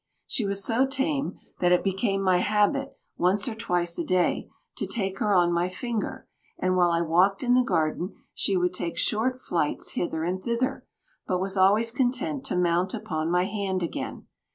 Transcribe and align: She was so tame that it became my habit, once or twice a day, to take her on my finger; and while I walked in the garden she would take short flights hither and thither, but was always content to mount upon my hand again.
She 0.25 0.47
was 0.47 0.63
so 0.63 0.87
tame 0.87 1.37
that 1.59 1.71
it 1.71 1.83
became 1.83 2.23
my 2.23 2.39
habit, 2.39 2.97
once 3.17 3.47
or 3.47 3.53
twice 3.53 3.99
a 3.99 4.03
day, 4.03 4.49
to 4.77 4.87
take 4.87 5.19
her 5.19 5.31
on 5.35 5.53
my 5.53 5.69
finger; 5.69 6.27
and 6.57 6.75
while 6.75 6.89
I 6.89 7.01
walked 7.01 7.43
in 7.43 7.53
the 7.53 7.61
garden 7.61 8.15
she 8.33 8.57
would 8.57 8.73
take 8.73 8.97
short 8.97 9.43
flights 9.43 9.91
hither 9.91 10.23
and 10.23 10.41
thither, 10.43 10.87
but 11.27 11.37
was 11.39 11.55
always 11.55 11.91
content 11.91 12.43
to 12.45 12.57
mount 12.57 12.95
upon 12.95 13.29
my 13.29 13.45
hand 13.45 13.83
again. 13.83 14.25